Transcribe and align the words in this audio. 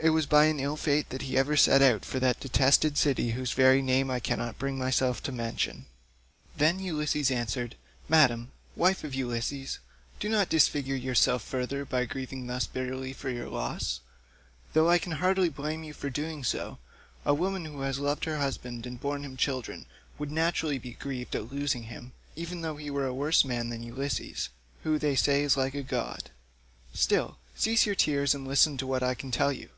It 0.00 0.10
was 0.10 0.26
by 0.26 0.44
an 0.44 0.60
ill 0.60 0.76
fate 0.76 1.10
that 1.10 1.22
he 1.22 1.36
ever 1.36 1.56
set 1.56 1.82
out 1.82 2.04
for 2.04 2.20
that 2.20 2.38
detested 2.38 2.96
city 2.96 3.30
whose 3.32 3.50
very 3.50 3.82
name 3.82 4.12
I 4.12 4.20
cannot 4.20 4.56
bring 4.56 4.78
myself 4.78 5.16
even 5.16 5.24
to 5.24 5.32
mention." 5.42 5.86
Then 6.56 6.78
Ulysses 6.78 7.32
answered, 7.32 7.74
"Madam, 8.08 8.52
wife 8.76 9.02
of 9.02 9.12
Ulysses, 9.16 9.80
do 10.20 10.28
not 10.28 10.48
disfigure 10.48 10.94
yourself 10.94 11.42
further 11.42 11.84
by 11.84 12.04
grieving 12.04 12.46
thus 12.46 12.64
bitterly 12.64 13.12
for 13.12 13.28
your 13.28 13.48
loss, 13.48 13.98
though 14.72 14.88
I 14.88 14.98
can 14.98 15.12
hardly 15.18 15.48
blame 15.48 15.82
you 15.82 15.92
for 15.92 16.10
doing 16.10 16.44
so. 16.44 16.78
A 17.26 17.34
woman 17.34 17.64
who 17.64 17.80
has 17.80 17.98
loved 17.98 18.24
her 18.24 18.38
husband 18.38 18.86
and 18.86 19.00
borne 19.00 19.24
him 19.24 19.36
children, 19.36 19.84
would 20.16 20.30
naturally 20.30 20.78
be 20.78 20.92
grieved 20.92 21.34
at 21.34 21.50
losing 21.50 21.82
him, 21.84 22.12
even 22.36 22.60
though 22.60 22.76
he 22.76 22.88
were 22.88 23.06
a 23.06 23.12
worse 23.12 23.44
man 23.44 23.70
than 23.70 23.82
Ulysses, 23.82 24.50
who 24.84 24.96
they 24.96 25.16
say 25.16 25.42
was 25.42 25.56
like 25.56 25.74
a 25.74 25.82
god. 25.82 26.30
Still, 26.94 27.38
cease 27.56 27.84
your 27.84 27.96
tears 27.96 28.32
and 28.32 28.46
listen 28.46 28.76
to 28.76 28.86
what 28.86 29.02
I 29.02 29.16
can 29.16 29.32
tell 29.32 29.52
you. 29.52 29.70